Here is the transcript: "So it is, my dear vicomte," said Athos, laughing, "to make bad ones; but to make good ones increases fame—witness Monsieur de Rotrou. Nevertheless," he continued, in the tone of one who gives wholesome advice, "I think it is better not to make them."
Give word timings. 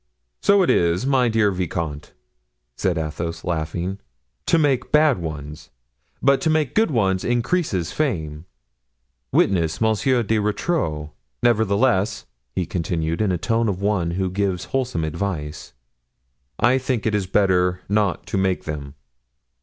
"So 0.41 0.63
it 0.63 0.71
is, 0.71 1.05
my 1.05 1.29
dear 1.29 1.51
vicomte," 1.51 2.13
said 2.75 2.97
Athos, 2.97 3.43
laughing, 3.43 3.99
"to 4.47 4.57
make 4.57 4.91
bad 4.91 5.19
ones; 5.19 5.69
but 6.23 6.41
to 6.41 6.49
make 6.49 6.73
good 6.73 6.89
ones 6.89 7.23
increases 7.23 7.91
fame—witness 7.91 9.79
Monsieur 9.79 10.23
de 10.23 10.39
Rotrou. 10.39 11.11
Nevertheless," 11.43 12.25
he 12.55 12.65
continued, 12.65 13.21
in 13.21 13.29
the 13.29 13.37
tone 13.37 13.69
of 13.69 13.79
one 13.79 14.09
who 14.17 14.31
gives 14.31 14.65
wholesome 14.73 15.03
advice, 15.03 15.71
"I 16.59 16.79
think 16.79 17.05
it 17.05 17.13
is 17.13 17.27
better 17.27 17.81
not 17.87 18.25
to 18.25 18.39
make 18.39 18.63
them." 18.63 18.95